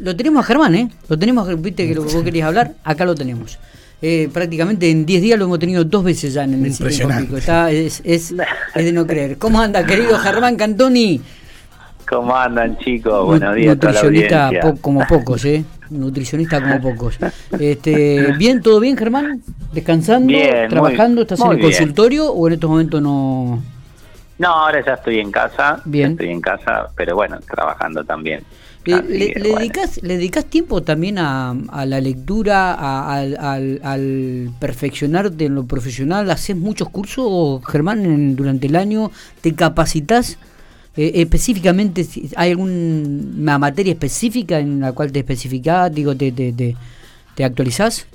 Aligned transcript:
Lo 0.00 0.16
tenemos 0.16 0.42
a 0.44 0.46
Germán, 0.46 0.74
¿eh? 0.74 0.88
Lo 1.08 1.18
tenemos, 1.18 1.46
viste 1.60 1.86
que 1.86 1.94
lo 1.94 2.06
que 2.06 2.14
vos 2.14 2.22
querías 2.22 2.48
hablar, 2.48 2.72
acá 2.84 3.04
lo 3.04 3.14
tenemos. 3.14 3.58
Eh, 4.00 4.30
prácticamente 4.32 4.90
en 4.90 5.04
10 5.04 5.20
días 5.22 5.38
lo 5.38 5.44
hemos 5.44 5.58
tenido 5.58 5.84
dos 5.84 6.04
veces 6.04 6.32
ya 6.32 6.44
en 6.44 6.54
el 6.54 6.66
Impresionante. 6.68 7.36
Está, 7.36 7.70
es, 7.70 8.00
es, 8.04 8.32
es 8.74 8.84
de 8.84 8.92
no 8.92 9.06
creer. 9.06 9.36
¿Cómo 9.36 9.60
anda, 9.60 9.84
querido 9.84 10.16
Germán 10.18 10.56
Cantoni? 10.56 11.20
¿Cómo 12.08 12.34
andan, 12.34 12.78
chicos? 12.78 13.26
Buenos 13.26 13.54
días 13.56 13.76
a 13.76 13.78
toda 13.78 13.92
la 13.92 14.02
Nutricionista 14.04 14.50
po- 14.62 14.76
como 14.80 15.06
pocos, 15.06 15.44
¿eh? 15.44 15.62
Nutricionista 15.90 16.60
como 16.62 16.80
pocos. 16.80 17.18
Este, 17.60 18.32
¿Bien, 18.38 18.62
todo 18.62 18.80
bien, 18.80 18.96
Germán? 18.96 19.42
¿Descansando? 19.74 20.28
Bien, 20.28 20.70
¿Trabajando? 20.70 21.16
muy- 21.16 21.22
¿Estás 21.22 21.40
en 21.40 21.50
el 21.50 21.56
bien. 21.58 21.70
consultorio 21.70 22.32
o 22.32 22.46
en 22.46 22.54
estos 22.54 22.70
momentos 22.70 23.02
no...? 23.02 23.62
No, 24.38 24.48
ahora 24.48 24.84
ya 24.84 24.94
estoy 24.94 25.18
en 25.18 25.30
casa. 25.32 25.80
Bien. 25.84 26.12
Estoy 26.12 26.28
en 26.30 26.40
casa, 26.40 26.88
pero 26.96 27.14
bueno, 27.16 27.38
trabajando 27.40 28.04
también. 28.04 28.42
Le, 28.84 29.02
que, 29.02 29.40
le 29.40 29.48
bueno. 29.50 29.58
dedicas, 29.58 30.00
¿Le 30.02 30.16
dedicas 30.16 30.44
tiempo 30.46 30.82
también 30.82 31.18
a, 31.18 31.50
a 31.50 31.84
la 31.84 32.00
lectura, 32.00 32.72
a- 32.74 33.12
al, 33.16 33.36
al- 33.36 33.80
al 33.82 34.50
perfeccionarte 34.60 35.44
en 35.46 35.56
lo 35.56 35.64
profesional? 35.66 36.30
¿Haces 36.30 36.56
muchos 36.56 36.88
cursos, 36.88 37.60
Germán, 37.66 38.04
en- 38.06 38.36
durante 38.36 38.68
el 38.68 38.76
año? 38.76 39.10
¿Te 39.42 39.54
capacitas 39.54 40.38
eh, 40.96 41.12
específicamente? 41.16 42.06
¿Hay 42.36 42.52
alguna 42.52 43.58
materia 43.58 43.92
específica 43.92 44.58
en 44.60 44.80
la 44.80 44.92
cual 44.92 45.12
te 45.12 45.18
especificás, 45.18 45.92
digo, 45.92 46.16
te, 46.16 46.32
te, 46.32 46.52
te, 46.52 46.76
te 47.34 47.44
actualizás? 47.44 48.06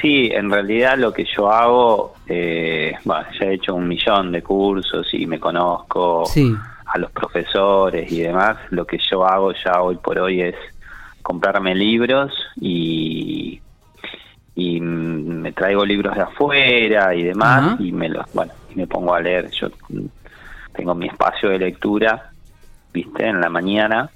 Sí, 0.00 0.30
en 0.32 0.50
realidad 0.50 0.98
lo 0.98 1.12
que 1.12 1.24
yo 1.24 1.50
hago, 1.50 2.14
eh, 2.26 2.94
bueno, 3.04 3.26
ya 3.40 3.46
he 3.46 3.54
hecho 3.54 3.74
un 3.74 3.88
millón 3.88 4.30
de 4.32 4.42
cursos 4.42 5.06
y 5.14 5.26
me 5.26 5.40
conozco 5.40 6.24
Sí. 6.26 6.54
a 6.86 6.98
los 6.98 7.10
profesores 7.12 8.10
y 8.12 8.20
demás. 8.20 8.58
Lo 8.70 8.86
que 8.86 8.98
yo 9.10 9.24
hago 9.26 9.52
ya 9.64 9.80
hoy 9.80 9.96
por 9.96 10.18
hoy 10.18 10.42
es 10.42 10.54
comprarme 11.22 11.74
libros 11.74 12.32
y, 12.60 13.60
y 14.54 14.80
me 14.80 15.52
traigo 15.52 15.84
libros 15.84 16.14
de 16.14 16.22
afuera 16.22 17.14
y 17.14 17.22
demás 17.22 17.80
y 17.80 17.90
me 17.92 18.08
los, 18.08 18.30
bueno, 18.34 18.52
y 18.70 18.76
me 18.76 18.86
pongo 18.86 19.14
a 19.14 19.20
leer. 19.20 19.50
Yo 19.50 19.68
tengo 20.74 20.94
mi 20.94 21.06
espacio 21.06 21.48
de 21.48 21.58
lectura, 21.58 22.30
viste, 22.92 23.26
en 23.26 23.40
la 23.40 23.48
mañana. 23.48 24.10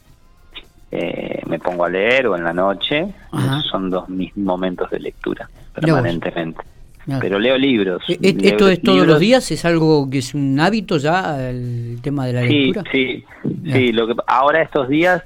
eh, 0.93 1.41
me 1.47 1.59
pongo 1.61 1.85
a 1.85 1.89
leer 1.89 2.27
o 2.27 2.37
en 2.37 2.43
la 2.43 2.53
noche, 2.53 3.15
Ajá. 3.31 3.61
son 3.71 3.91
dos 3.91 4.09
mis 4.09 4.37
momentos 4.37 4.91
de 4.91 4.99
lectura. 4.99 5.49
Permanentemente. 5.75 6.61
Mirá. 7.07 7.19
Pero 7.21 7.39
leo 7.39 7.57
libros. 7.57 8.03
Eh, 8.09 8.19
leo 8.21 8.51
¿Esto 8.53 8.69
es 8.69 8.83
todos 8.83 8.97
libros. 8.99 9.13
los 9.15 9.21
días? 9.21 9.51
¿Es 9.51 9.65
algo 9.65 10.09
que 10.11 10.19
es 10.19 10.35
un 10.35 10.61
hábito 10.61 10.99
ya, 10.99 11.49
el 11.49 11.99
tema 12.03 12.27
de 12.27 12.33
la 12.35 12.43
Sí, 12.43 12.49
lectura? 12.67 12.85
sí, 12.93 13.25
sí. 13.65 13.93
Lo 13.93 14.07
que 14.07 14.15
ahora 14.27 14.63
estos 14.63 14.89
días 14.89 15.23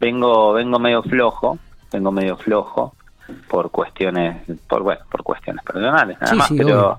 vengo 0.00 0.52
vengo 0.52 0.78
medio 0.78 1.02
flojo, 1.02 1.58
vengo 1.92 2.12
medio 2.12 2.36
flojo 2.36 2.94
por 3.48 3.70
cuestiones, 3.70 4.38
por 4.68 4.82
bueno, 4.82 5.00
por 5.10 5.22
cuestiones 5.22 5.64
personales, 5.64 6.16
nada 6.20 6.32
Sí, 6.32 6.38
más. 6.38 6.48
sí, 6.48 6.54
pero 6.56 6.68
obvio. 6.78 6.98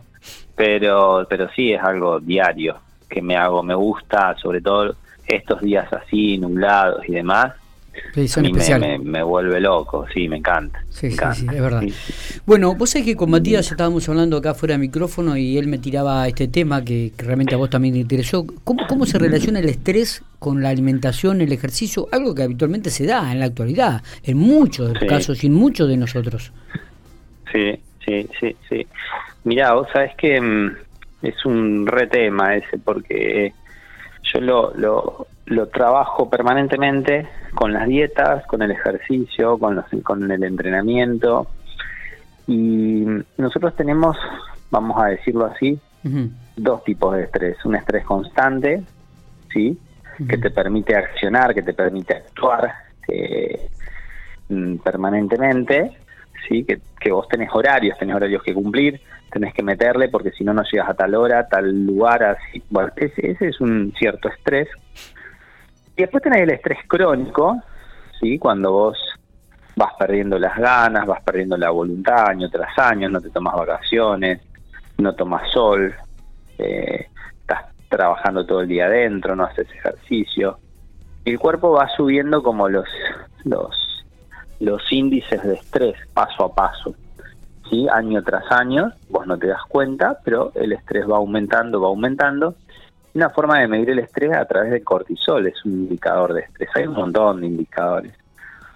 pero 0.55 1.27
pero 1.29 1.49
sí 1.55 1.71
es 1.73 1.81
algo 1.81 2.19
diario 2.19 2.75
que 3.09 3.21
me 3.21 3.35
hago, 3.35 3.63
me 3.63 3.73
gusta, 3.75 4.35
sobre 4.41 4.61
todo 4.61 4.95
estos 5.25 5.61
días 5.61 5.91
así 5.93 6.38
nublados 6.38 7.07
y 7.07 7.13
demás. 7.13 7.53
Sí, 8.14 8.28
son 8.28 8.44
me, 8.44 8.50
especiales. 8.50 9.00
me, 9.00 9.11
me 9.11 9.23
vuelve 9.23 9.59
loco, 9.59 10.06
sí, 10.14 10.28
me 10.30 10.38
encanta. 10.38 10.84
Sí, 10.89 11.08
me 11.08 11.09
sí, 11.11 11.16
encanta. 11.16 11.36
sí, 11.36 11.45
es 11.56 11.61
verdad. 11.61 11.81
Sí. 11.81 11.94
Bueno, 12.45 12.73
vos 12.75 12.89
sabés 12.89 13.06
que 13.06 13.16
con 13.16 13.30
Matías 13.30 13.70
estábamos 13.72 14.08
hablando 14.09 14.38
acá 14.38 14.53
fuera 14.53 14.73
de 14.75 14.80
micrófono 14.80 15.36
y 15.38 15.58
él 15.58 15.67
me 15.67 15.78
tiraba 15.78 16.28
este 16.28 16.47
tema 16.47 16.84
que, 16.84 17.12
que 17.17 17.23
realmente 17.25 17.53
a 17.56 17.58
vos 17.58 17.69
también 17.69 17.94
te 17.94 18.00
interesó. 18.00 18.45
¿Cómo, 18.64 18.86
¿Cómo 18.88 19.06
se 19.06 19.19
relaciona 19.19 19.59
el 19.59 19.69
estrés 19.69 20.23
con 20.39 20.62
la 20.62 20.69
alimentación, 20.69 21.42
el 21.42 21.52
ejercicio? 21.52 22.08
Algo 22.12 22.34
que 22.34 22.44
habitualmente 22.44 22.89
se 22.89 23.06
da 23.06 23.31
en 23.31 23.39
la 23.39 23.45
actualidad, 23.45 24.02
en 24.23 24.38
muchos 24.38 24.88
de 24.88 24.94
los 24.94 25.02
Sí. 25.02 25.08
casos 25.08 25.44
y 25.44 25.47
en 25.47 25.53
muchos 25.53 25.88
de 25.89 25.97
nosotros. 25.97 26.52
Sí, 27.52 27.80
sí, 28.06 28.28
sí, 28.39 28.56
sí. 28.69 28.88
Mirá, 29.44 29.73
vos 29.73 29.88
sabés 29.92 30.16
que 30.16 30.39
mm, 30.39 30.75
es 31.24 31.46
un 31.46 31.85
re 31.88 32.07
tema 32.07 32.56
ese, 32.56 32.78
porque 32.78 33.53
yo 34.34 34.40
lo, 34.40 34.74
lo, 34.78 35.28
lo 35.46 35.68
trabajo 35.68 36.29
permanentemente 36.29 37.28
con 37.56 37.74
las 37.74 37.88
dietas, 37.88 38.46
con 38.46 38.62
el 38.62 38.72
ejercicio, 38.72 39.57
con, 39.57 39.75
los, 39.75 39.85
con 40.03 40.31
el 40.31 40.44
entrenamiento. 40.44 41.47
Y 42.47 43.06
nosotros 43.38 43.75
tenemos, 43.75 44.18
vamos 44.69 45.01
a 45.01 45.07
decirlo 45.07 45.46
así, 45.46 45.80
dos 46.56 46.84
tipos 46.84 47.16
de 47.16 47.24
estrés. 47.24 47.63
Un 47.66 47.75
estrés 47.75 48.06
constante, 48.06 48.84
¿sí? 49.51 49.78
Que 50.28 50.38
te 50.38 50.51
permite 50.51 50.96
accionar, 50.96 51.53
que 51.53 51.63
te 51.63 51.74
permite 51.74 52.16
actuar 52.16 52.72
eh, 53.07 53.69
mm, 54.50 54.78
permanentemente, 54.78 55.97
¿sí? 56.47 56.63
Que, 56.63 56.80
que 57.00 57.12
vos 57.12 57.28
tenés 57.28 57.50
horarios, 57.53 57.97
tenés 57.97 58.16
horarios 58.16 58.44
que 58.44 58.53
cumplir, 58.53 59.01
tenés 59.31 59.53
que 59.53 59.63
meterle 59.63 60.09
porque 60.09 60.31
si 60.31 60.44
no, 60.44 60.53
no 60.53 60.63
llegas 60.63 60.90
a 60.90 60.94
tal 60.94 61.16
hora, 61.16 61.47
tal 61.47 61.85
lugar, 61.85 62.24
así. 62.24 62.62
Bueno, 62.69 62.91
ese, 62.96 63.31
ese 63.31 63.47
es 63.47 63.62
un 63.62 63.94
cierto 63.97 64.30
estrés. 64.30 64.68
Y 65.96 66.02
después 66.02 66.24
tenés 66.24 66.41
el 66.41 66.52
estrés 66.52 66.79
crónico, 66.88 67.62
¿sí? 68.19 68.40
Cuando 68.40 68.72
vos 68.72 68.97
vas 69.75 69.94
perdiendo 69.97 70.38
las 70.38 70.57
ganas, 70.57 71.06
vas 71.06 71.22
perdiendo 71.24 71.57
la 71.57 71.69
voluntad 71.69 72.29
año 72.29 72.50
tras 72.50 72.78
año, 72.78 73.09
no 73.09 73.22
te 73.22 73.29
tomas 73.29 73.56
vacaciones, 73.56 74.41
no 74.97 75.13
tomas 75.16 75.50
sol, 75.51 75.94
eh, 76.57 77.07
estás 77.41 77.66
trabajando 77.90 78.46
todo 78.46 78.62
el 78.62 78.68
día 78.68 78.85
adentro, 78.85 79.35
no 79.35 79.46
haces 79.46 79.68
ejercicio. 79.72 80.59
Y 81.25 81.31
el 81.31 81.40
cuerpo 81.40 81.72
va 81.72 81.88
subiendo 81.96 82.41
como 82.41 82.69
los, 82.69 82.88
los, 83.44 84.06
los 84.59 84.91
índices 84.91 85.41
de 85.44 85.56
estrés 85.56 85.96
paso 86.13 86.46
a 86.46 86.56
paso. 86.56 86.96
¿sí? 87.69 87.88
Año 87.91 88.24
tras 88.24 88.51
año, 88.51 88.91
vos 89.09 89.28
no 89.28 89.38
te 89.38 89.47
das 89.47 89.63
cuenta, 89.68 90.19
pero 90.24 90.51
el 90.56 90.74
estrés 90.74 91.09
va 91.09 91.18
aumentando, 91.18 91.81
va 91.81 91.88
aumentando. 91.88 92.56
Una 93.13 93.29
forma 93.29 93.59
de 93.59 93.67
medir 93.67 93.89
el 93.89 93.99
estrés 93.99 94.33
a 94.33 94.45
través 94.45 94.72
del 94.72 94.83
cortisol 94.83 95.45
es 95.47 95.66
un 95.66 95.73
indicador 95.73 96.33
de 96.33 96.41
estrés. 96.41 96.69
Hay 96.75 96.88
un 96.88 96.94
montón 96.94 97.41
de 97.41 97.47
indicadores. 97.47 98.13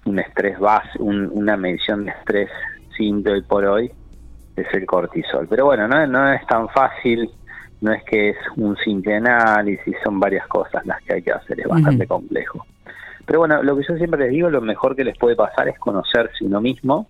Un 0.04 0.18
estrés 0.18 0.58
base, 0.58 0.90
un- 1.00 1.30
una 1.32 1.56
medición 1.56 2.04
de 2.04 2.10
estrés 2.12 2.50
simple 2.96 3.32
hoy 3.32 3.42
por 3.42 3.64
hoy 3.64 3.90
es 4.56 4.66
el 4.72 4.86
cortisol. 4.86 5.46
Pero 5.48 5.64
bueno, 5.66 5.88
no, 5.88 6.06
no 6.06 6.32
es 6.32 6.46
tan 6.46 6.68
fácil, 6.68 7.30
no 7.80 7.92
es 7.92 8.02
que 8.04 8.30
es 8.30 8.36
un 8.56 8.76
simple 8.76 9.16
análisis, 9.16 9.96
son 10.04 10.20
varias 10.20 10.46
cosas 10.48 10.84
las 10.86 11.02
que 11.02 11.14
hay 11.14 11.22
que 11.22 11.32
hacer, 11.32 11.60
es 11.60 11.66
bastante 11.66 12.06
complejo. 12.06 12.64
Pero 13.26 13.40
bueno, 13.40 13.62
lo 13.62 13.76
que 13.76 13.84
yo 13.88 13.96
siempre 13.96 14.20
les 14.20 14.30
digo, 14.30 14.48
lo 14.50 14.60
mejor 14.60 14.94
que 14.94 15.04
les 15.04 15.18
puede 15.18 15.34
pasar 15.34 15.68
es 15.68 15.78
conocerse 15.78 16.44
uno 16.44 16.60
mismo 16.60 17.08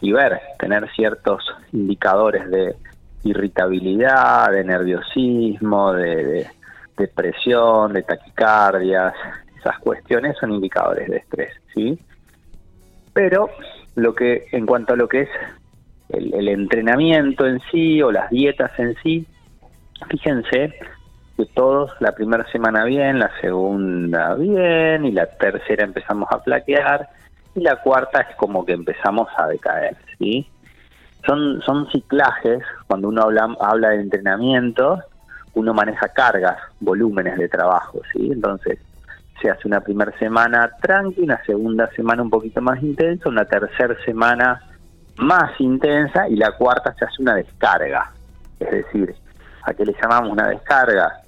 y 0.00 0.12
ver, 0.12 0.40
tener 0.58 0.88
ciertos 0.92 1.44
indicadores 1.72 2.48
de 2.50 2.76
irritabilidad, 3.24 4.50
de 4.50 4.64
nerviosismo, 4.64 5.92
de, 5.92 6.24
de 6.24 6.50
depresión, 6.96 7.92
de 7.92 8.02
taquicardias, 8.02 9.14
esas 9.58 9.78
cuestiones 9.78 10.36
son 10.38 10.52
indicadores 10.52 11.08
de 11.08 11.16
estrés, 11.18 11.54
¿sí? 11.74 11.98
Pero 13.12 13.50
lo 13.96 14.14
que 14.14 14.46
en 14.52 14.66
cuanto 14.66 14.94
a 14.94 14.96
lo 14.96 15.08
que 15.08 15.22
es 15.22 15.28
el, 16.10 16.32
el 16.34 16.48
entrenamiento 16.48 17.46
en 17.46 17.60
sí 17.70 18.00
o 18.02 18.10
las 18.10 18.30
dietas 18.30 18.72
en 18.78 18.94
sí, 19.02 19.26
fíjense 20.08 20.74
que 21.36 21.46
todos 21.46 21.92
la 22.00 22.12
primera 22.12 22.50
semana 22.50 22.84
bien, 22.84 23.18
la 23.18 23.30
segunda 23.40 24.34
bien 24.34 25.04
y 25.04 25.12
la 25.12 25.26
tercera 25.26 25.84
empezamos 25.84 26.28
a 26.30 26.40
flaquear 26.40 27.08
y 27.54 27.60
la 27.60 27.76
cuarta 27.76 28.20
es 28.20 28.36
como 28.36 28.64
que 28.64 28.72
empezamos 28.72 29.28
a 29.36 29.46
decaer, 29.48 29.96
¿sí? 30.18 30.48
Son, 31.26 31.60
son 31.62 31.90
ciclajes, 31.90 32.62
cuando 32.86 33.08
uno 33.08 33.22
habla, 33.22 33.54
habla 33.60 33.90
de 33.90 34.00
entrenamiento, 34.00 35.00
uno 35.54 35.74
maneja 35.74 36.08
cargas, 36.08 36.56
volúmenes 36.80 37.36
de 37.38 37.48
trabajo, 37.48 38.00
¿sí? 38.12 38.30
Entonces, 38.32 38.78
se 39.40 39.50
hace 39.50 39.66
una 39.66 39.80
primera 39.80 40.16
semana 40.18 40.70
tranqui, 40.80 41.22
una 41.22 41.42
segunda 41.44 41.88
semana 41.90 42.22
un 42.22 42.30
poquito 42.30 42.60
más 42.60 42.82
intensa, 42.82 43.28
una 43.28 43.44
tercera 43.44 43.94
semana 44.04 44.62
más 45.16 45.58
intensa 45.60 46.28
y 46.28 46.36
la 46.36 46.52
cuarta 46.52 46.94
se 46.94 47.04
hace 47.04 47.22
una 47.22 47.34
descarga. 47.34 48.12
Es 48.58 48.70
decir, 48.70 49.14
¿a 49.64 49.74
qué 49.74 49.84
le 49.84 49.94
llamamos 50.00 50.30
una 50.30 50.48
descarga? 50.48 51.20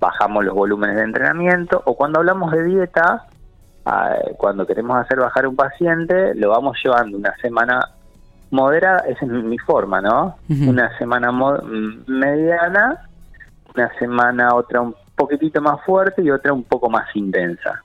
Bajamos 0.00 0.44
los 0.44 0.54
volúmenes 0.54 0.96
de 0.96 1.02
entrenamiento 1.02 1.82
o 1.84 1.94
cuando 1.94 2.20
hablamos 2.20 2.52
de 2.52 2.64
dieta, 2.64 3.26
ah, 3.84 4.16
cuando 4.36 4.66
queremos 4.66 4.96
hacer 4.98 5.18
bajar 5.20 5.46
un 5.46 5.56
paciente, 5.56 6.34
lo 6.34 6.50
vamos 6.50 6.76
llevando 6.82 7.18
una 7.18 7.34
semana 7.36 7.80
moderada, 8.52 9.00
esa 9.08 9.24
es 9.24 9.30
mi 9.30 9.42
mi 9.42 9.58
forma, 9.58 10.00
¿no? 10.00 10.36
Una 10.48 10.96
semana 10.98 11.32
mediana, 12.06 13.08
una 13.74 13.90
semana 13.98 14.54
otra 14.54 14.80
un 14.80 14.94
poquitito 15.16 15.60
más 15.60 15.82
fuerte 15.84 16.22
y 16.22 16.30
otra 16.30 16.52
un 16.52 16.64
poco 16.64 16.88
más 16.88 17.06
intensa, 17.14 17.82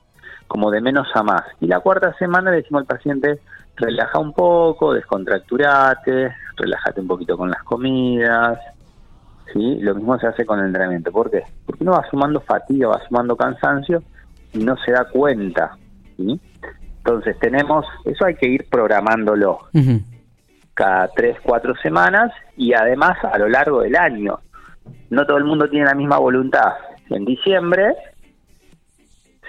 como 0.47 0.69
de 0.69 0.81
menos 0.81 1.07
a 1.15 1.23
más. 1.23 1.43
Y 1.61 1.67
la 1.67 1.79
cuarta 1.79 2.13
semana 2.17 2.51
le 2.51 2.57
decimos 2.57 2.81
al 2.81 2.87
paciente, 2.87 3.39
relaja 3.77 4.19
un 4.19 4.33
poco, 4.33 4.93
descontracturate, 4.93 6.35
relájate 6.57 7.01
un 7.01 7.07
poquito 7.07 7.37
con 7.37 7.49
las 7.49 7.63
comidas, 7.63 8.59
¿sí? 9.53 9.79
Lo 9.79 9.95
mismo 9.95 10.17
se 10.19 10.27
hace 10.27 10.45
con 10.45 10.59
el 10.59 10.67
entrenamiento. 10.67 11.11
¿Por 11.11 11.31
qué? 11.31 11.43
Porque 11.65 11.83
uno 11.83 11.93
va 11.93 12.05
sumando 12.09 12.41
fatiga, 12.41 12.89
va 12.89 13.01
sumando 13.07 13.35
cansancio 13.35 14.03
y 14.53 14.59
no 14.59 14.75
se 14.77 14.91
da 14.91 15.05
cuenta, 15.05 15.77
¿sí? 16.17 16.39
Entonces 16.97 17.39
tenemos, 17.39 17.85
eso 18.03 18.25
hay 18.25 18.35
que 18.35 18.47
ir 18.47 18.67
programándolo 18.69 19.59
cada 20.77 21.07
tres, 21.07 21.38
cuatro 21.41 21.74
semanas 21.81 22.31
y 22.56 22.71
además 22.71 23.18
a 23.24 23.35
lo 23.39 23.50
largo 23.50 23.81
del 23.81 23.95
año. 23.95 24.39
No 25.09 25.25
todo 25.25 25.38
el 25.38 25.44
mundo 25.44 25.68
tiene 25.68 25.88
la 25.88 25.95
misma 25.95 26.19
voluntad 26.19 26.74
en 27.09 27.25
diciembre, 27.25 27.95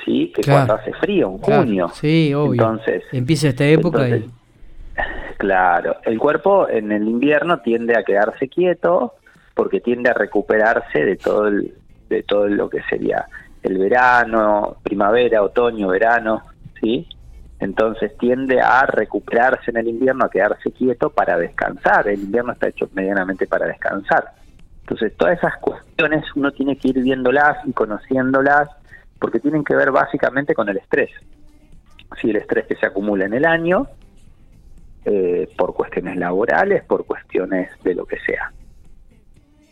sí, 0.07 0.33
que 0.35 0.43
cuando 0.51 0.75
hace 0.75 0.91
frío, 0.95 1.29
en 1.29 1.39
junio. 1.39 1.89
Sí, 1.93 2.33
obvio. 2.33 2.63
Entonces 2.63 3.03
empieza 3.13 3.49
esta 3.49 3.67
época 3.67 4.09
y... 4.09 4.31
Claro, 5.37 5.99
el 6.03 6.19
cuerpo 6.19 6.69
en 6.69 6.91
el 6.91 7.07
invierno 7.07 7.61
tiende 7.61 7.97
a 7.97 8.03
quedarse 8.03 8.49
quieto 8.49 9.15
porque 9.55 9.81
tiende 9.81 10.11
a 10.11 10.15
recuperarse 10.15 11.05
de 11.05 11.15
todo 11.17 11.47
el, 11.47 11.75
de 12.09 12.25
todo 12.25 12.49
lo 12.49 12.69
que 12.69 12.83
sería 12.91 13.25
el 13.63 13.79
verano, 13.79 14.79
primavera, 14.83 15.43
otoño, 15.43 15.89
verano, 15.89 16.43
¿sí? 16.81 17.07
Entonces 17.61 18.17
tiende 18.19 18.61
a 18.61 18.87
recuperarse 18.87 19.71
en 19.71 19.79
el 19.79 19.89
invierno, 19.89 20.25
a 20.25 20.31
quedarse 20.31 20.71
quieto 20.71 21.11
para 21.11 21.37
descansar. 21.37 22.09
El 22.09 22.21
invierno 22.21 22.53
está 22.53 22.69
hecho 22.69 22.89
medianamente 22.93 23.47
para 23.47 23.67
descansar. 23.67 24.33
Entonces 24.81 25.17
todas 25.17 25.39
esas 25.39 25.57
cuestiones 25.59 26.25
uno 26.37 26.53
tiene 26.53 26.77
que 26.77 26.89
ir 26.89 27.03
viéndolas 27.03 27.59
y 27.67 27.73
conociéndolas 27.73 28.69
porque 29.19 29.41
tienen 29.41 29.65
que 29.65 29.75
ver 29.75 29.91
básicamente 29.91 30.55
con 30.55 30.69
el 30.69 30.77
estrés. 30.77 31.11
Si 32.21 32.31
el 32.31 32.37
estrés 32.37 32.67
que 32.67 32.77
se 32.77 32.87
acumula 32.87 33.27
en 33.27 33.35
el 33.35 33.45
año, 33.45 33.89
eh, 35.05 35.49
por 35.57 35.75
cuestiones 35.75 36.17
laborales, 36.17 36.85
por 36.85 37.05
cuestiones 37.07 37.71
de 37.83 37.95
lo 37.95 38.07
que 38.07 38.19
sea. 38.21 38.53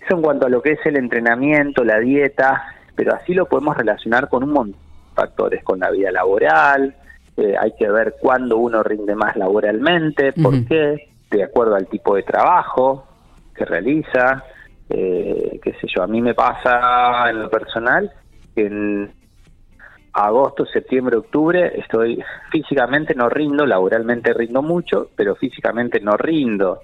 Eso 0.05 0.17
en 0.17 0.23
cuanto 0.23 0.47
a 0.47 0.49
lo 0.49 0.61
que 0.61 0.73
es 0.73 0.81
el 0.85 0.97
entrenamiento, 0.97 1.85
la 1.85 1.99
dieta, 1.99 2.65
pero 2.95 3.15
así 3.15 3.35
lo 3.35 3.47
podemos 3.47 3.77
relacionar 3.77 4.29
con 4.29 4.45
un 4.45 4.53
montón 4.53 4.81
de 4.81 5.15
factores, 5.15 5.65
con 5.65 5.81
la 5.81 5.91
vida 5.91 6.11
laboral, 6.11 6.95
eh, 7.37 7.55
hay 7.59 7.73
que 7.79 7.91
ver 7.91 8.15
cuándo 8.21 8.57
uno 8.57 8.83
rinde 8.83 9.15
más 9.15 9.37
laboralmente, 9.37 10.33
por 10.33 10.65
qué, 10.67 11.11
de 11.31 11.43
acuerdo 11.43 11.75
al 11.75 11.87
tipo 11.87 12.17
de 12.17 12.23
trabajo 12.23 13.07
que 13.55 13.65
realiza, 13.65 14.45
eh, 14.89 15.61
qué 15.63 15.73
sé 15.75 15.87
yo, 15.95 16.03
a 16.03 16.07
mí 16.07 16.21
me 16.23 16.35
pasa 16.35 17.29
en 17.31 17.43
lo 17.43 17.51
personal 17.51 18.11
que 18.55 18.67
en 18.67 19.13
agosto, 20.13 20.65
septiembre, 20.65 21.17
octubre 21.17 21.79
estoy 21.79 22.23
físicamente 22.51 23.15
no 23.15 23.29
rindo, 23.29 23.67
laboralmente 23.67 24.33
rindo 24.33 24.63
mucho, 24.63 25.11
pero 25.15 25.37
físicamente 25.37 26.01
no 26.01 26.13
rindo. 26.13 26.81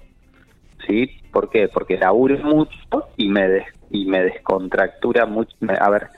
¿Sí? 0.85 1.09
¿Por 1.31 1.49
qué? 1.49 1.69
Porque 1.69 1.97
laburo 1.97 2.37
mucho 2.43 3.07
y 3.17 3.29
me 3.29 3.65
y 3.89 4.05
me 4.05 4.23
descontractura 4.23 5.25
mucho, 5.25 5.55
a 5.79 5.89
ver, 5.89 6.09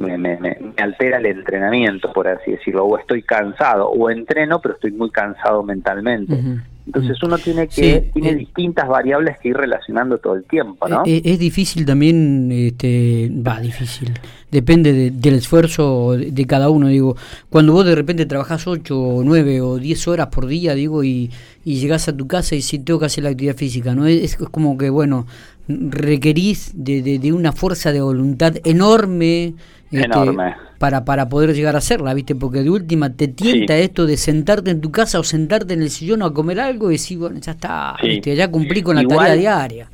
me, 0.00 0.16
me, 0.16 0.36
me, 0.38 0.56
altera 0.78 1.18
el 1.18 1.26
entrenamiento, 1.26 2.12
por 2.12 2.26
así 2.26 2.52
decirlo, 2.52 2.84
o 2.84 2.98
estoy 2.98 3.22
cansado, 3.22 3.88
o 3.88 4.10
entreno, 4.10 4.60
pero 4.60 4.74
estoy 4.74 4.92
muy 4.92 5.10
cansado 5.10 5.62
mentalmente. 5.62 6.38
Entonces 6.86 7.22
uno 7.22 7.38
tiene 7.38 7.68
que 7.68 8.10
tiene 8.12 8.30
eh, 8.30 8.34
distintas 8.34 8.88
variables 8.88 9.38
que 9.38 9.50
ir 9.50 9.56
relacionando 9.56 10.18
todo 10.18 10.34
el 10.34 10.44
tiempo, 10.44 10.88
¿no? 10.88 11.02
Eh, 11.06 11.20
es, 11.24 11.38
difícil 11.38 11.84
también, 11.84 12.50
este, 12.50 13.30
va 13.46 13.60
difícil, 13.60 14.12
depende 14.50 15.10
del 15.10 15.34
esfuerzo 15.34 16.16
de, 16.16 16.46
cada 16.46 16.70
uno, 16.70 16.88
digo, 16.88 17.16
cuando 17.48 17.72
vos 17.72 17.84
de 17.84 17.94
repente 17.94 18.26
trabajás 18.26 18.66
8 18.66 18.98
o 18.98 19.24
9 19.24 19.60
o 19.60 19.78
10 19.78 20.08
horas 20.08 20.28
por 20.28 20.46
día, 20.46 20.74
digo, 20.74 21.04
y, 21.04 21.30
y 21.64 21.76
llegás 21.76 22.08
a 22.08 22.16
tu 22.16 22.26
casa 22.26 22.54
y 22.54 22.62
si 22.62 22.78
tengo 22.78 23.00
que 23.00 23.06
hacer 23.06 23.24
la 23.24 23.30
actividad 23.30 23.56
física, 23.56 23.94
¿no? 23.94 24.06
Es, 24.06 24.36
es 24.40 24.48
como 24.48 24.76
que, 24.76 24.90
bueno, 24.90 25.26
requerís 25.68 26.72
de, 26.74 27.02
de, 27.02 27.18
de 27.18 27.32
una 27.32 27.52
fuerza 27.52 27.92
de 27.92 28.00
voluntad 28.00 28.56
enorme, 28.64 29.54
este, 29.90 30.06
Enorme. 30.06 30.54
Para, 30.78 31.04
para 31.04 31.28
poder 31.28 31.52
llegar 31.52 31.74
a 31.74 31.78
hacerla, 31.78 32.14
¿viste? 32.14 32.34
Porque 32.36 32.62
de 32.62 32.70
última 32.70 33.12
te 33.12 33.26
tienta 33.28 33.76
esto 33.76 34.06
de 34.06 34.16
sentarte 34.16 34.70
en 34.70 34.80
tu 34.80 34.92
casa 34.92 35.18
o 35.18 35.24
sentarte 35.24 35.74
en 35.74 35.82
el 35.82 35.90
sillón 35.90 36.22
a 36.22 36.30
comer 36.30 36.60
algo 36.60 36.90
y 36.90 36.94
decir, 36.94 37.18
bueno, 37.18 37.40
ya 37.40 37.52
está, 37.52 37.96
ya 38.22 38.48
cumplí 38.48 38.82
con 38.82 38.96
la 38.96 39.04
tarea 39.04 39.34
diaria. 39.34 39.90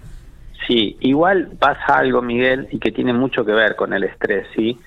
Sí, 0.66 0.96
igual 1.00 1.52
pasa 1.58 1.98
algo, 1.98 2.22
Miguel, 2.22 2.68
y 2.70 2.78
que 2.78 2.90
tiene 2.90 3.12
mucho 3.12 3.44
que 3.44 3.52
ver 3.52 3.76
con 3.76 3.92
el 3.92 4.04
estrés, 4.04 4.46
¿sí? 4.54 4.78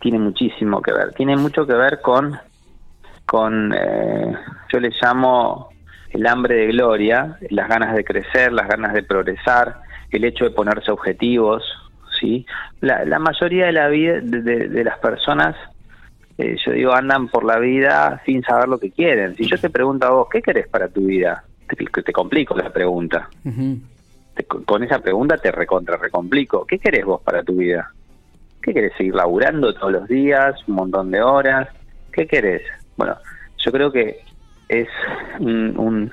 Tiene 0.00 0.18
muchísimo 0.18 0.82
que 0.82 0.92
ver. 0.92 1.12
Tiene 1.12 1.36
mucho 1.36 1.66
que 1.66 1.74
ver 1.74 2.00
con, 2.00 2.36
con 3.24 3.72
eh, 3.74 4.34
yo 4.72 4.80
le 4.80 4.90
llamo 5.00 5.68
el 6.10 6.26
hambre 6.26 6.56
de 6.56 6.66
gloria, 6.68 7.38
las 7.50 7.68
ganas 7.68 7.94
de 7.94 8.04
crecer, 8.04 8.52
las 8.52 8.66
ganas 8.66 8.92
de 8.92 9.02
progresar, 9.02 9.82
el 10.10 10.24
hecho 10.24 10.44
de 10.44 10.50
ponerse 10.50 10.90
objetivos, 10.90 11.62
¿sí? 12.18 12.44
La, 12.80 13.04
la 13.04 13.18
mayoría 13.18 13.66
de 13.66 13.72
la 13.72 13.88
vida 13.88 14.20
de, 14.20 14.84
las 14.84 14.98
personas, 14.98 15.54
eh, 16.38 16.56
yo 16.64 16.72
digo, 16.72 16.92
andan 16.92 17.28
por 17.28 17.44
la 17.44 17.58
vida 17.58 18.20
sin 18.24 18.42
saber 18.42 18.68
lo 18.68 18.78
que 18.78 18.90
quieren. 18.90 19.36
Si 19.36 19.46
yo 19.46 19.58
te 19.58 19.70
pregunto 19.70 20.06
a 20.06 20.10
vos, 20.10 20.28
¿qué 20.30 20.42
querés 20.42 20.66
para 20.66 20.88
tu 20.88 21.02
vida? 21.02 21.44
Te, 21.68 22.12
complico 22.12 22.56
la 22.56 22.70
pregunta. 22.70 23.28
Con 24.44 24.82
esa 24.82 24.98
pregunta 24.98 25.36
te 25.36 25.50
recontra 25.50 25.96
recomplico. 25.96 26.66
¿Qué 26.66 26.78
querés 26.78 27.04
vos 27.04 27.20
para 27.22 27.42
tu 27.42 27.56
vida? 27.56 27.92
¿Qué 28.62 28.72
querés? 28.72 28.92
¿Seguir 28.96 29.14
laburando 29.14 29.72
todos 29.74 29.92
los 29.92 30.08
días, 30.08 30.56
un 30.68 30.74
montón 30.74 31.10
de 31.10 31.22
horas? 31.22 31.68
¿Qué 32.12 32.26
querés? 32.26 32.62
Bueno, 32.96 33.16
yo 33.58 33.72
creo 33.72 33.92
que 33.92 34.20
es 34.68 34.88
un 35.40 36.12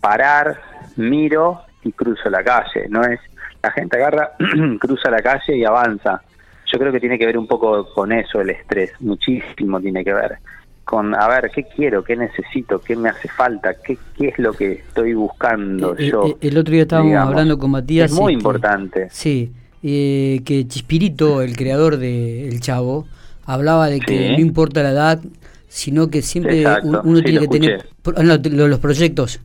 parar, 0.00 0.60
miro 0.96 1.62
y 1.82 1.92
cruzo 1.92 2.28
la 2.30 2.42
calle. 2.42 2.86
No 2.88 3.02
es 3.02 3.20
la 3.62 3.70
gente 3.70 3.96
agarra, 3.96 4.32
cruza 4.80 5.10
la 5.10 5.22
calle 5.22 5.56
y 5.56 5.64
avanza. 5.64 6.22
Yo 6.66 6.78
creo 6.78 6.92
que 6.92 7.00
tiene 7.00 7.18
que 7.18 7.26
ver 7.26 7.38
un 7.38 7.46
poco 7.46 7.92
con 7.94 8.12
eso 8.12 8.40
el 8.40 8.50
estrés, 8.50 8.92
muchísimo 9.00 9.80
tiene 9.80 10.04
que 10.04 10.12
ver 10.12 10.38
con, 10.84 11.14
a 11.14 11.26
ver, 11.28 11.50
¿qué 11.54 11.64
quiero? 11.64 12.04
¿Qué 12.04 12.16
necesito? 12.16 12.80
¿Qué 12.80 12.94
me 12.96 13.08
hace 13.08 13.28
falta? 13.28 13.74
¿Qué, 13.74 13.98
qué 14.16 14.28
es 14.28 14.38
lo 14.38 14.52
que 14.52 14.72
estoy 14.72 15.14
buscando 15.14 15.96
yo? 15.96 16.36
El 16.40 16.58
otro 16.58 16.72
día 16.72 16.82
estábamos 16.82 17.16
hablando 17.16 17.58
con 17.58 17.70
Matías. 17.70 18.12
Es 18.12 18.18
muy 18.18 18.34
importante. 18.34 19.08
sí, 19.10 19.52
eh, 19.82 20.40
que 20.44 20.66
Chispirito, 20.66 21.42
el 21.42 21.56
creador 21.56 21.98
de 21.98 22.48
El 22.48 22.60
Chavo, 22.60 23.06
hablaba 23.44 23.88
de 23.88 24.00
que 24.00 24.32
no 24.32 24.40
importa 24.40 24.82
la 24.82 24.90
edad, 24.90 25.20
sino 25.68 26.08
que 26.08 26.22
siempre 26.22 26.64
uno 27.02 27.22
tiene 27.22 27.40
que 27.40 27.48
tener 27.48 27.88
los 28.04 28.78
proyectos 28.78 29.40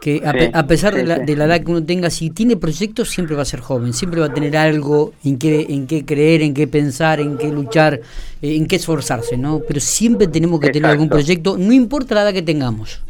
que 0.00 0.22
a, 0.52 0.66
pesar 0.66 0.94
de, 0.94 1.04
la, 1.04 1.18
de, 1.18 1.36
la, 1.36 1.44
edad 1.44 1.60
que 1.60 1.70
uno 1.70 1.84
tenga, 1.84 2.10
si 2.10 2.30
tiene 2.30 2.56
proyectos, 2.56 3.10
siempre 3.10 3.36
va 3.36 3.42
a 3.42 3.46
ser 3.46 3.60
joven, 3.60 3.92
siempre 3.92 4.20
va 4.20 4.26
a 4.26 4.34
tener 4.34 4.56
algo 4.56 5.12
en 5.24 5.38
qué, 5.38 5.66
en 5.68 5.86
qué 5.86 6.04
creer, 6.04 6.42
en 6.42 6.54
qué 6.54 6.66
pensar, 6.66 7.20
en 7.20 7.38
qué 7.38 7.50
luchar, 7.50 7.94
eh, 7.94 8.56
en 8.56 8.66
qué 8.66 8.76
esforzarse, 8.76 9.36
¿no? 9.36 9.60
Pero 9.66 9.80
siempre 9.80 10.26
tenemos 10.26 10.60
que 10.60 10.70
tener 10.70 10.90
algún 10.90 11.08
proyecto, 11.08 11.56
no 11.58 11.72
importa 11.72 12.14
la 12.14 12.22
edad 12.22 12.32
que 12.32 12.42
tengamos. 12.42 13.02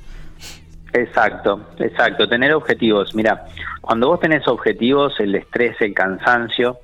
Exacto, 0.93 1.61
exacto, 1.79 2.29
tener 2.29 2.55
objetivos. 2.55 3.15
Mira, 3.15 3.45
cuando 3.81 4.09
vos 4.09 4.21
tenés 4.21 4.47
objetivos, 4.49 5.19
el 5.21 5.35
estrés, 5.35 5.77
el 5.81 5.93
cansancio, 5.93 6.79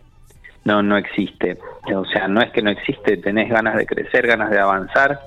no, 0.65 0.83
no 0.83 0.97
existe. 0.97 1.59
O 1.95 2.05
sea, 2.07 2.29
no 2.29 2.41
es 2.41 2.51
que 2.51 2.63
no 2.63 2.71
existe, 2.71 3.17
tenés 3.17 3.51
ganas 3.51 3.77
de 3.77 3.87
crecer, 3.87 4.27
ganas 4.27 4.51
de 4.51 4.59
avanzar. 4.59 5.21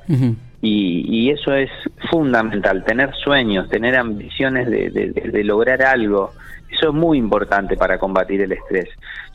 Y, 0.68 1.30
eso 1.30 1.54
es 1.54 1.70
fundamental, 2.10 2.84
tener 2.84 3.14
sueños, 3.16 3.70
tener 3.70 3.96
ambiciones 3.96 4.68
de, 4.68 5.44
lograr 5.44 5.84
algo. 5.84 6.32
Eso 6.72 6.90
es 6.90 6.94
muy 6.94 7.20
importante 7.20 7.78
para 7.78 8.00
combatir 8.00 8.42
el 8.42 8.52
estrés. 8.52 8.90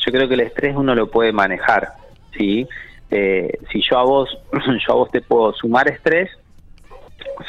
Yo 0.05 0.11
creo 0.11 0.27
que 0.27 0.35
el 0.35 0.41
estrés 0.41 0.75
uno 0.77 0.95
lo 0.95 1.09
puede 1.09 1.33
manejar, 1.33 1.91
¿sí? 2.37 2.67
Eh, 3.13 3.59
si 3.71 3.81
yo 3.81 3.99
a 3.99 4.03
vos, 4.03 4.39
yo 4.87 4.93
a 4.93 4.97
vos 4.97 5.11
te 5.13 5.21
puedo 5.21 5.53
sumar 5.53 5.89
estrés, 5.89 6.31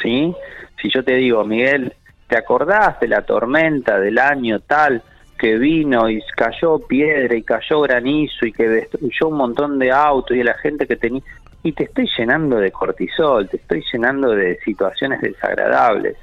¿sí? 0.00 0.32
Si 0.80 0.88
yo 0.88 1.02
te 1.02 1.16
digo, 1.16 1.44
Miguel, 1.44 1.92
¿te 2.28 2.38
acordás 2.38 3.00
de 3.00 3.08
la 3.08 3.22
tormenta 3.22 3.98
del 3.98 4.18
año 4.18 4.60
tal 4.60 5.02
que 5.38 5.58
vino 5.58 6.08
y 6.08 6.22
cayó 6.36 6.78
piedra 6.78 7.34
y 7.34 7.42
cayó 7.42 7.80
granizo 7.80 8.46
y 8.46 8.52
que 8.52 8.68
destruyó 8.68 9.26
un 9.26 9.38
montón 9.38 9.80
de 9.80 9.90
autos 9.90 10.36
y 10.36 10.42
la 10.44 10.54
gente 10.54 10.86
que 10.86 10.94
tenía 10.94 11.22
y 11.62 11.72
te 11.72 11.84
estoy 11.84 12.08
llenando 12.16 12.56
de 12.56 12.72
cortisol, 12.72 13.48
te 13.48 13.56
estoy 13.56 13.84
llenando 13.92 14.30
de 14.30 14.58
situaciones 14.64 15.20
desagradables. 15.20 16.16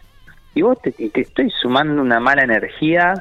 Y 0.54 0.62
vos 0.62 0.82
te, 0.82 0.92
te 0.92 1.22
estoy 1.22 1.50
sumando 1.50 2.02
una 2.02 2.20
mala 2.20 2.44
energía. 2.44 3.14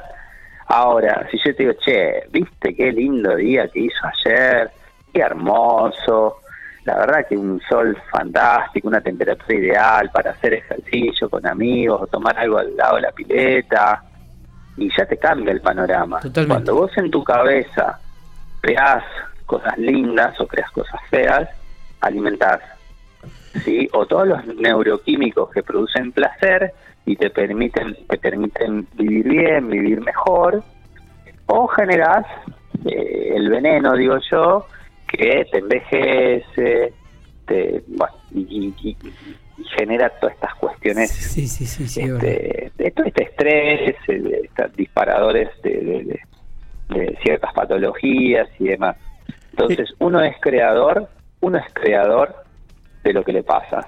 Ahora, 0.66 1.28
si 1.30 1.38
yo 1.38 1.54
te 1.54 1.62
digo, 1.62 1.74
che, 1.74 2.24
viste 2.30 2.74
qué 2.74 2.90
lindo 2.90 3.36
día 3.36 3.68
que 3.68 3.80
hizo 3.80 4.06
ayer, 4.06 4.70
qué 5.12 5.20
hermoso, 5.20 6.38
la 6.84 6.96
verdad 6.98 7.26
que 7.28 7.36
un 7.36 7.60
sol 7.68 7.96
fantástico, 8.10 8.88
una 8.88 9.00
temperatura 9.00 9.54
ideal 9.54 10.10
para 10.10 10.30
hacer 10.30 10.54
ejercicio 10.54 11.28
con 11.28 11.46
amigos 11.46 12.02
o 12.02 12.06
tomar 12.06 12.38
algo 12.38 12.58
al 12.58 12.74
lado 12.76 12.96
de 12.96 13.02
la 13.02 13.12
pileta, 13.12 14.02
y 14.76 14.88
ya 14.96 15.04
te 15.04 15.16
cambia 15.18 15.52
el 15.52 15.60
panorama. 15.60 16.20
Cuando 16.46 16.74
vos 16.74 16.96
en 16.96 17.10
tu 17.10 17.22
cabeza 17.22 17.98
creas 18.60 19.04
cosas 19.44 19.76
lindas 19.76 20.40
o 20.40 20.46
creas 20.46 20.70
cosas 20.70 21.00
feas, 21.10 21.48
alimentar, 22.00 22.60
¿sí? 23.64 23.88
O 23.92 24.06
todos 24.06 24.28
los 24.28 24.46
neuroquímicos 24.46 25.50
que 25.50 25.62
producen 25.62 26.12
placer 26.12 26.72
y 27.04 27.16
te 27.16 27.30
permiten, 27.30 27.96
te 28.08 28.18
permiten 28.18 28.86
vivir 28.94 29.28
bien, 29.28 29.68
vivir 29.68 30.00
mejor, 30.00 30.62
o 31.46 31.66
generas 31.68 32.26
eh, 32.84 33.32
el 33.34 33.48
veneno, 33.48 33.94
digo 33.94 34.18
yo, 34.30 34.66
que 35.06 35.46
te 35.50 35.58
envejece, 35.58 36.92
te, 37.46 37.82
y, 38.34 38.96
genera 39.76 40.08
todas 40.20 40.34
estas 40.34 40.54
cuestiones, 40.54 41.10
sí, 41.10 41.48
sí, 41.48 41.66
sí, 41.66 41.88
sí, 41.88 42.00
este, 42.02 42.90
todo 42.92 43.06
este 43.06 43.24
estrés, 43.24 43.96
estos 44.06 44.76
disparadores 44.76 45.48
de, 45.62 46.20
de, 46.88 47.18
ciertas 47.22 47.52
patologías 47.52 48.48
y 48.58 48.68
demás. 48.68 48.96
Entonces, 49.50 49.92
uno 49.98 50.22
es 50.22 50.36
creador, 50.40 51.08
uno 51.40 51.58
es 51.58 51.64
creador 51.72 52.34
de 53.04 53.12
lo 53.12 53.24
que 53.24 53.32
le 53.32 53.42
pasa. 53.42 53.86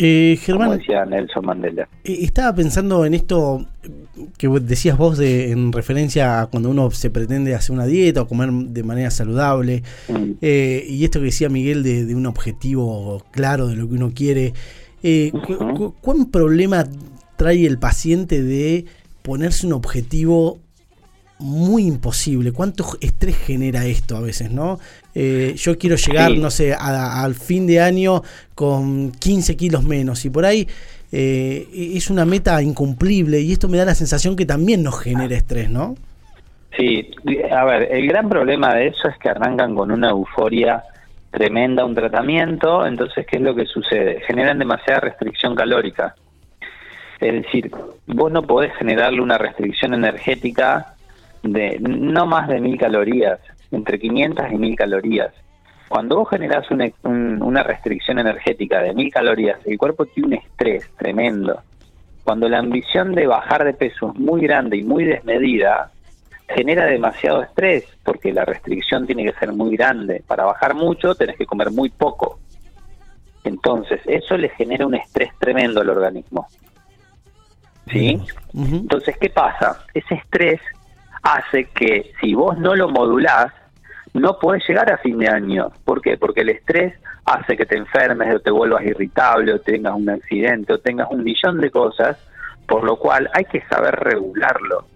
Eh, 0.00 0.38
Germán, 0.40 0.68
Como 0.68 0.78
decía 0.78 1.04
Nelson 1.04 1.44
Mandela. 1.44 1.88
Eh, 2.04 2.18
estaba 2.22 2.54
pensando 2.54 3.04
en 3.04 3.14
esto 3.14 3.66
que 4.36 4.48
decías 4.48 4.96
vos 4.96 5.18
de, 5.18 5.50
en 5.50 5.72
referencia 5.72 6.40
a 6.40 6.46
cuando 6.46 6.70
uno 6.70 6.90
se 6.92 7.10
pretende 7.10 7.54
hacer 7.54 7.74
una 7.74 7.84
dieta 7.84 8.22
o 8.22 8.28
comer 8.28 8.50
de 8.50 8.82
manera 8.84 9.10
saludable. 9.10 9.82
Mm. 10.08 10.32
Eh, 10.40 10.86
y 10.88 11.04
esto 11.04 11.18
que 11.18 11.26
decía 11.26 11.48
Miguel 11.48 11.82
de, 11.82 12.14
un 12.14 12.26
objetivo 12.26 13.24
claro 13.32 13.66
de 13.66 13.74
lo 13.74 13.88
que 13.88 13.94
uno 13.94 14.12
quiere. 14.14 14.54
Eh, 15.02 15.32
¿Cuán 16.00 16.26
problema 16.26 16.84
trae 17.36 17.66
el 17.66 17.78
paciente 17.78 18.42
de 18.42 18.84
ponerse 19.22 19.66
un 19.66 19.72
objetivo 19.72 20.60
muy 21.38 21.86
imposible. 21.86 22.52
¿Cuánto 22.52 22.84
estrés 23.00 23.36
genera 23.36 23.84
esto 23.86 24.16
a 24.16 24.20
veces, 24.20 24.50
no? 24.50 24.78
Eh, 25.14 25.54
yo 25.56 25.78
quiero 25.78 25.96
llegar, 25.96 26.32
no 26.32 26.50
sé, 26.50 26.74
al 26.74 27.34
fin 27.34 27.66
de 27.66 27.80
año 27.80 28.22
con 28.54 29.12
15 29.12 29.56
kilos 29.56 29.84
menos 29.84 30.24
y 30.24 30.30
por 30.30 30.44
ahí 30.44 30.68
eh, 31.12 31.66
es 31.94 32.10
una 32.10 32.24
meta 32.24 32.60
incumplible 32.62 33.40
y 33.40 33.52
esto 33.52 33.68
me 33.68 33.78
da 33.78 33.84
la 33.84 33.94
sensación 33.94 34.36
que 34.36 34.46
también 34.46 34.82
nos 34.82 35.00
genera 35.00 35.34
estrés, 35.34 35.70
¿no? 35.70 35.96
Sí, 36.76 37.10
a 37.50 37.64
ver, 37.64 37.88
el 37.90 38.06
gran 38.06 38.28
problema 38.28 38.74
de 38.74 38.88
eso 38.88 39.08
es 39.08 39.16
que 39.18 39.30
arrancan 39.30 39.74
con 39.74 39.90
una 39.90 40.10
euforia 40.10 40.84
tremenda 41.30 41.84
un 41.84 41.94
tratamiento, 41.94 42.86
entonces, 42.86 43.26
¿qué 43.26 43.36
es 43.36 43.42
lo 43.42 43.54
que 43.54 43.66
sucede? 43.66 44.20
Generan 44.26 44.58
demasiada 44.58 45.00
restricción 45.00 45.54
calórica. 45.54 46.14
Es 47.20 47.32
decir, 47.42 47.70
vos 48.06 48.30
no 48.30 48.42
podés 48.42 48.72
generarle 48.76 49.20
una 49.20 49.38
restricción 49.38 49.92
energética 49.94 50.94
de 51.42 51.78
no 51.80 52.26
más 52.26 52.48
de 52.48 52.60
mil 52.60 52.78
calorías, 52.78 53.40
entre 53.70 53.98
500 53.98 54.46
y 54.52 54.54
mil 54.56 54.76
calorías. 54.76 55.32
Cuando 55.88 56.16
vos 56.16 56.28
generás 56.28 56.66
una, 56.70 57.62
restricción 57.62 58.18
energética 58.18 58.82
de 58.82 58.94
mil 58.94 59.10
calorías, 59.10 59.58
el 59.64 59.78
cuerpo 59.78 60.04
tiene 60.06 60.28
un 60.28 60.34
estrés 60.34 60.90
tremendo. 60.98 61.62
Cuando 62.24 62.48
la 62.48 62.58
ambición 62.58 63.14
de 63.14 63.26
bajar 63.26 63.64
de 63.64 63.72
peso 63.72 64.12
es 64.12 64.20
muy 64.20 64.42
grande 64.42 64.76
y 64.76 64.82
muy 64.82 65.04
desmedida, 65.04 65.90
genera 66.46 66.84
demasiado 66.84 67.42
estrés, 67.42 67.84
porque 68.04 68.32
la 68.32 68.44
restricción 68.44 69.06
tiene 69.06 69.24
que 69.24 69.38
ser 69.38 69.52
muy 69.52 69.76
grande. 69.76 70.22
Para 70.26 70.44
bajar 70.44 70.74
mucho 70.74 71.14
tenés 71.14 71.36
que 71.36 71.46
comer 71.46 71.70
muy 71.70 71.88
poco. 71.88 72.38
Entonces, 73.44 74.00
eso 74.04 74.36
le 74.36 74.50
genera 74.50 74.86
un 74.86 74.94
estrés 74.94 75.30
tremendo 75.38 75.80
al 75.80 75.88
organismo. 75.88 76.46
¿Sí? 77.90 78.20
Entonces, 78.52 79.16
¿qué 79.18 79.30
pasa? 79.30 79.84
Ese 79.94 80.16
estrés 80.16 80.60
hace 81.28 81.66
que 81.66 82.12
si 82.20 82.34
vos 82.34 82.58
no 82.58 82.74
lo 82.74 82.88
modulás, 82.88 83.52
no 84.14 84.38
podés 84.38 84.66
llegar 84.66 84.90
a 84.90 84.98
fin 84.98 85.18
de 85.18 85.28
año. 85.28 85.70
¿Por 85.84 86.00
qué? 86.00 86.16
Porque 86.16 86.40
el 86.40 86.48
estrés 86.48 86.94
hace 87.24 87.56
que 87.56 87.66
te 87.66 87.76
enfermes 87.76 88.34
o 88.34 88.40
te 88.40 88.50
vuelvas 88.50 88.82
irritable 88.84 89.52
o 89.52 89.60
tengas 89.60 89.94
un 89.94 90.08
accidente 90.08 90.72
o 90.72 90.78
tengas 90.78 91.08
un 91.10 91.22
millón 91.22 91.60
de 91.60 91.70
cosas, 91.70 92.16
por 92.66 92.84
lo 92.84 92.96
cual 92.96 93.28
hay 93.34 93.44
que 93.44 93.62
saber 93.66 93.94
regularlo. 93.96 94.86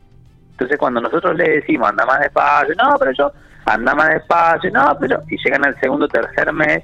Entonces 0.53 0.79
cuando 0.79 1.01
nosotros 1.01 1.37
le 1.37 1.61
decimos 1.61 1.91
anda 1.91 2.07
más 2.07 2.21
despacio, 2.21 2.75
no, 2.77 2.97
pero 2.99 3.13
yo 3.13 3.33
anda 3.67 3.95
más 3.95 4.09
despacio, 4.09 4.71
no, 4.71 4.97
pero 4.99 5.23
y 5.29 5.37
llegan 5.37 5.67
al 5.67 5.79
segundo 5.81 6.09
tercer 6.09 6.53
mes, 6.53 6.83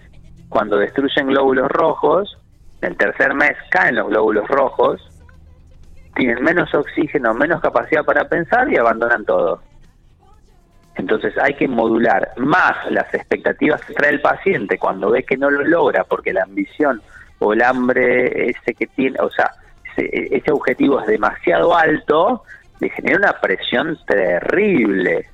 cuando 0.48 0.76
destruyen 0.76 1.28
glóbulos 1.28 1.68
rojos, 1.68 2.38
el 2.82 2.96
tercer 2.96 3.34
mes 3.34 3.56
caen 3.70 3.96
los 3.96 4.08
glóbulos 4.08 4.46
rojos, 4.48 5.07
tienen 6.18 6.42
menos 6.42 6.74
oxígeno, 6.74 7.32
menos 7.32 7.60
capacidad 7.60 8.04
para 8.04 8.28
pensar 8.28 8.70
y 8.72 8.76
abandonan 8.76 9.24
todo. 9.24 9.62
Entonces 10.96 11.32
hay 11.40 11.54
que 11.54 11.68
modular 11.68 12.32
más 12.36 12.90
las 12.90 13.14
expectativas 13.14 13.80
que 13.84 13.94
trae 13.94 14.10
el 14.10 14.20
paciente 14.20 14.78
cuando 14.78 15.10
ve 15.12 15.22
que 15.22 15.36
no 15.36 15.48
lo 15.48 15.62
logra 15.62 16.02
porque 16.02 16.32
la 16.32 16.42
ambición 16.42 17.00
o 17.38 17.52
el 17.52 17.62
hambre 17.62 18.50
ese 18.50 18.74
que 18.74 18.88
tiene, 18.88 19.16
o 19.20 19.30
sea, 19.30 19.52
ese, 19.96 20.50
objetivo 20.50 21.00
es 21.00 21.06
demasiado 21.06 21.76
alto, 21.76 22.42
le 22.80 22.90
genera 22.90 23.18
una 23.18 23.32
presión 23.40 23.96
terrible. 24.04 25.28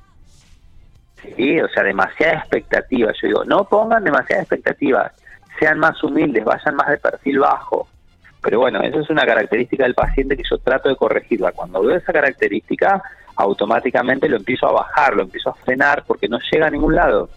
¿Sí? 1.35 1.59
O 1.59 1.67
sea, 1.69 1.81
demasiada 1.81 2.33
expectativa. 2.33 3.11
Yo 3.19 3.27
digo, 3.27 3.43
no 3.45 3.63
pongan 3.63 4.03
demasiadas 4.03 4.43
expectativas, 4.43 5.11
sean 5.59 5.79
más 5.79 6.03
humildes, 6.03 6.45
vayan 6.45 6.75
más 6.75 6.89
de 6.89 6.97
perfil 6.97 7.39
bajo. 7.39 7.87
Pero 8.45 8.59
bueno, 8.59 8.79
eso 8.83 8.99
es 8.99 9.09
una 9.09 9.25
característica 9.25 9.85
del 9.85 9.95
paciente 9.95 10.37
que 10.37 10.43
yo 10.47 10.59
trato 10.59 10.87
de 10.87 10.95
corregirla. 10.95 11.51
Cuando 11.51 11.81
veo 11.81 11.97
esa 11.97 12.13
característica, 12.13 13.01
automáticamente 13.37 14.29
lo 14.29 14.37
empiezo 14.37 14.67
a 14.67 14.71
bajar, 14.71 15.15
lo 15.15 15.23
empiezo 15.23 15.49
a 15.49 15.55
frenar 15.55 16.03
porque 16.05 16.29
no 16.29 16.37
llega 16.51 16.67
a 16.67 16.69
ningún 16.69 16.93
lado. 16.93 17.27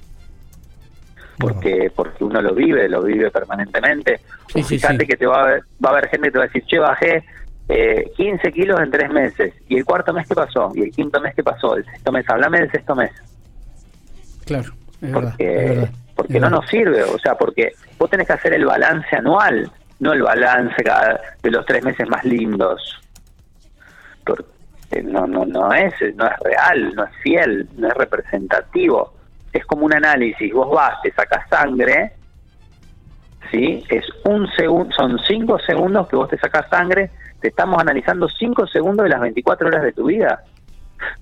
Porque 1.38 1.90
porque 1.96 2.24
uno 2.24 2.42
lo 2.42 2.54
vive, 2.54 2.90
lo 2.90 3.02
vive 3.02 3.30
permanentemente. 3.30 4.20
fíjate 4.48 5.06
que 5.06 5.16
te 5.16 5.24
va 5.24 5.38
a, 5.38 5.42
haber, 5.44 5.62
va 5.82 5.88
a 5.88 5.92
haber 5.92 6.08
gente 6.10 6.26
que 6.26 6.32
te 6.32 6.38
va 6.38 6.44
a 6.44 6.48
decir, 6.48 6.64
che, 6.66 6.78
bajé 6.78 7.24
eh, 7.70 8.12
15 8.14 8.52
kilos 8.52 8.78
en 8.78 8.90
tres 8.90 9.10
meses. 9.10 9.54
¿Y 9.66 9.78
el 9.78 9.86
cuarto 9.86 10.12
mes 10.12 10.28
qué 10.28 10.34
pasó? 10.34 10.72
¿Y 10.74 10.82
el 10.82 10.90
quinto 10.90 11.22
mes 11.22 11.34
qué 11.34 11.42
pasó? 11.42 11.74
¿El 11.74 11.86
sexto 11.86 12.12
mes? 12.12 12.28
Háblame 12.28 12.60
del 12.60 12.70
sexto 12.70 12.94
mes. 12.94 13.12
Claro, 14.44 14.74
es 15.00 15.10
porque, 15.10 15.46
verdad, 15.46 15.90
porque 16.14 16.38
no 16.38 16.50
nos 16.50 16.68
sirve, 16.68 17.02
o 17.02 17.18
sea, 17.18 17.34
porque 17.34 17.72
vos 17.98 18.10
tenés 18.10 18.26
que 18.26 18.34
hacer 18.34 18.52
el 18.52 18.66
balance 18.66 19.16
anual 19.16 19.70
no 20.00 20.12
el 20.12 20.22
balance 20.22 20.84
de 21.42 21.50
los 21.50 21.66
tres 21.66 21.82
meses 21.84 22.08
más 22.08 22.24
lindos. 22.24 23.00
Porque 24.24 25.02
no, 25.02 25.26
no, 25.26 25.44
no 25.44 25.72
es, 25.72 25.94
no 26.14 26.26
es 26.26 26.38
real, 26.40 26.94
no 26.94 27.04
es 27.04 27.16
fiel, 27.22 27.68
no 27.76 27.88
es 27.88 27.94
representativo. 27.94 29.14
Es 29.52 29.64
como 29.66 29.86
un 29.86 29.94
análisis, 29.94 30.52
vos 30.52 30.70
vas, 30.70 31.00
te 31.02 31.10
sacas 31.12 31.48
sangre, 31.48 32.12
¿sí? 33.50 33.84
Es 33.88 34.04
un 34.24 34.46
segundo, 34.52 34.94
son 34.94 35.18
cinco 35.26 35.58
segundos 35.60 36.08
que 36.08 36.16
vos 36.16 36.28
te 36.28 36.38
sacas 36.38 36.68
sangre, 36.68 37.10
te 37.40 37.48
estamos 37.48 37.80
analizando 37.80 38.28
cinco 38.28 38.66
segundos 38.66 39.04
de 39.04 39.10
las 39.10 39.20
24 39.20 39.68
horas 39.68 39.82
de 39.82 39.92
tu 39.92 40.06
vida, 40.06 40.44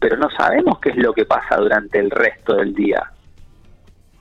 pero 0.00 0.16
no 0.16 0.28
sabemos 0.30 0.78
qué 0.80 0.90
es 0.90 0.96
lo 0.96 1.12
que 1.12 1.24
pasa 1.24 1.56
durante 1.56 1.98
el 1.98 2.10
resto 2.10 2.56
del 2.56 2.74
día. 2.74 3.10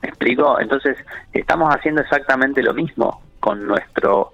¿Me 0.02 0.10
explico? 0.10 0.60
Entonces, 0.60 0.98
estamos 1.34 1.74
haciendo 1.74 2.02
exactamente 2.02 2.62
lo 2.62 2.74
mismo 2.74 3.22
con 3.40 3.66
nuestro 3.66 4.34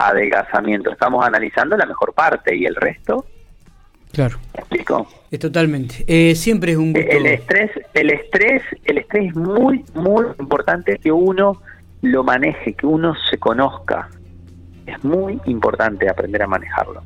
adelgazamiento. 0.00 0.90
Estamos 0.90 1.24
analizando 1.24 1.76
la 1.76 1.86
mejor 1.86 2.12
parte 2.14 2.56
y 2.56 2.64
el 2.64 2.74
resto. 2.74 3.26
Claro. 4.12 4.38
¿Me 4.54 4.60
explico? 4.60 5.06
Es 5.30 5.38
totalmente. 5.38 6.04
Eh, 6.06 6.34
siempre 6.34 6.72
es 6.72 6.78
un 6.78 6.92
gusto. 6.92 7.08
El 7.08 7.26
estrés, 7.26 7.70
el 7.94 8.10
estrés, 8.10 8.62
el 8.84 8.98
estrés 8.98 9.28
es 9.28 9.36
muy, 9.36 9.84
muy 9.94 10.26
importante 10.38 10.98
que 10.98 11.12
uno 11.12 11.62
lo 12.02 12.24
maneje, 12.24 12.72
que 12.74 12.86
uno 12.86 13.14
se 13.30 13.38
conozca. 13.38 14.08
Es 14.86 15.04
muy 15.04 15.40
importante 15.44 16.08
aprender 16.08 16.42
a 16.42 16.48
manejarlo. 16.48 17.02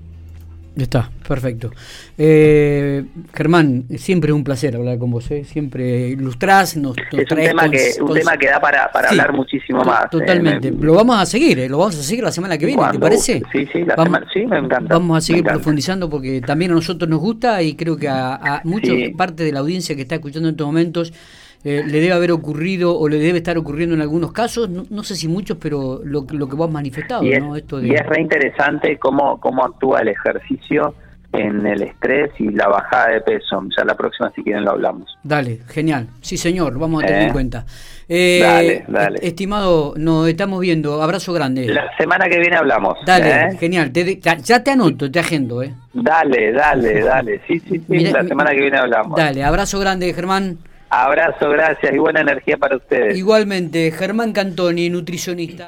Está, 0.76 1.08
perfecto. 1.26 1.70
Eh, 2.18 3.04
Germán, 3.32 3.84
siempre 3.96 4.30
es 4.30 4.34
un 4.34 4.42
placer 4.42 4.74
hablar 4.74 4.98
con 4.98 5.10
vos, 5.12 5.30
¿eh? 5.30 5.44
siempre 5.44 6.08
ilustrás, 6.08 6.76
nos, 6.76 6.96
Es 6.98 7.30
un 7.30 7.36
tema, 7.38 7.70
que, 7.70 7.92
un 8.00 8.12
tema 8.12 8.36
que 8.36 8.48
da 8.48 8.60
para, 8.60 8.90
para 8.90 9.10
hablar 9.10 9.32
muchísimo 9.32 9.84
más. 9.84 10.06
¿eh? 10.06 10.08
Totalmente, 10.10 10.72
lo 10.72 10.94
vamos 10.94 11.16
a 11.16 11.26
seguir, 11.26 11.60
¿eh? 11.60 11.68
lo 11.68 11.78
vamos 11.78 11.96
a 11.96 12.02
seguir 12.02 12.24
la 12.24 12.32
semana 12.32 12.58
que 12.58 12.66
viene, 12.66 12.82
¿te 12.90 12.98
parece? 12.98 13.42
Sí, 13.52 13.68
sí, 13.72 13.84
la 13.84 13.94
vamos, 13.94 14.18
sí, 14.32 14.44
me 14.46 14.58
encanta. 14.58 14.94
Vamos 14.94 15.18
a 15.18 15.20
seguir 15.20 15.44
profundizando 15.44 16.10
porque 16.10 16.40
también 16.40 16.72
a 16.72 16.74
nosotros 16.74 17.08
nos 17.08 17.20
gusta 17.20 17.62
y 17.62 17.76
creo 17.76 17.96
que 17.96 18.08
a, 18.08 18.34
a 18.34 18.60
mucha 18.64 18.92
parte 19.16 19.44
de 19.44 19.52
la 19.52 19.60
audiencia 19.60 19.94
que 19.94 20.02
está 20.02 20.16
escuchando 20.16 20.48
en 20.48 20.54
estos 20.54 20.66
momentos 20.66 21.12
eh, 21.64 21.82
le 21.86 22.00
debe 22.00 22.12
haber 22.12 22.30
ocurrido 22.30 22.98
o 22.98 23.08
le 23.08 23.18
debe 23.18 23.38
estar 23.38 23.56
ocurriendo 23.56 23.94
en 23.94 24.02
algunos 24.02 24.32
casos, 24.32 24.68
no, 24.68 25.02
sé 25.02 25.16
si 25.16 25.28
muchos, 25.28 25.56
pero 25.56 26.00
lo, 26.04 26.26
lo 26.30 26.48
que 26.48 26.56
vos 26.56 26.68
has 26.68 26.72
manifestado. 26.72 27.22
Y 27.22 27.32
es, 27.32 27.42
¿no? 27.42 27.56
Esto 27.56 27.82
y 27.82 27.94
es 27.94 28.04
re 28.06 28.20
interesante 28.20 28.98
cómo, 28.98 29.40
cómo 29.40 29.64
actúa 29.64 30.00
el 30.00 30.08
ejercicio 30.08 30.94
en 31.34 31.66
el 31.66 31.82
estrés 31.82 32.30
y 32.38 32.50
la 32.50 32.68
bajada 32.68 33.08
de 33.14 33.20
peso. 33.22 33.62
Ya 33.76 33.84
la 33.84 33.94
próxima, 33.94 34.30
si 34.34 34.42
quieren, 34.42 34.64
lo 34.64 34.72
hablamos. 34.72 35.16
Dale, 35.22 35.60
genial. 35.68 36.08
Sí, 36.20 36.36
señor, 36.36 36.78
vamos 36.78 37.02
a 37.02 37.06
tener 37.06 37.22
en 37.22 37.28
¿Eh? 37.28 37.32
cuenta. 37.32 37.64
Eh, 38.08 38.40
dale, 38.42 38.84
dale. 38.86 39.18
Estimado, 39.22 39.94
nos 39.96 40.28
estamos 40.28 40.60
viendo. 40.60 41.02
Abrazo 41.02 41.32
grande. 41.32 41.66
La 41.66 41.96
semana 41.96 42.28
que 42.28 42.38
viene 42.38 42.56
hablamos. 42.56 42.98
Dale, 43.04 43.56
genial. 43.58 43.90
ya 43.92 44.62
te 44.62 44.70
anoto, 44.70 45.10
te 45.10 45.18
agendo. 45.18 45.62
¿eh? 45.62 45.74
Dale, 45.92 46.52
dale, 46.52 47.02
dale. 47.02 47.40
Sí, 47.46 47.58
sí, 47.60 47.82
sí. 47.88 48.00
la 48.12 48.22
semana 48.24 48.50
que 48.50 48.60
viene 48.60 48.76
hablamos. 48.76 49.16
Dale, 49.16 49.42
abrazo 49.42 49.80
grande, 49.80 50.12
Germán. 50.12 50.58
Abrazo, 51.02 51.48
gracias 51.50 51.92
y 51.92 51.98
buena 51.98 52.20
energía 52.20 52.56
para 52.56 52.76
ustedes. 52.76 53.16
Igualmente, 53.16 53.90
Germán 53.90 54.32
Cantoni, 54.32 54.90
nutricionista. 54.90 55.62